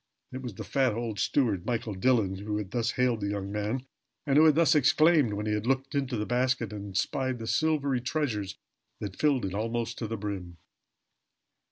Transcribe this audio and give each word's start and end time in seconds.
It 0.31 0.41
was 0.41 0.55
the 0.55 0.63
fat 0.63 0.95
old 0.95 1.19
steward, 1.19 1.63
Michael 1.63 1.93
Dillon, 1.93 2.39
who 2.39 2.57
had 2.57 2.71
thus 2.71 2.89
hailed 2.93 3.21
the 3.21 3.27
young 3.29 3.51
man, 3.51 3.85
and 4.25 4.35
who 4.35 4.45
had 4.45 4.55
thus 4.55 4.73
exclaimed 4.73 5.33
when 5.35 5.45
he 5.45 5.53
had 5.53 5.67
looked 5.67 5.93
into 5.93 6.17
the 6.17 6.25
basket 6.25 6.73
and 6.73 6.95
espied 6.95 7.37
the 7.37 7.45
silvery 7.45 8.01
treasures 8.01 8.57
that 8.99 9.15
filled 9.15 9.45
it 9.45 9.53
almost 9.53 9.99
to 9.99 10.07
the 10.07 10.17
brim. 10.17 10.57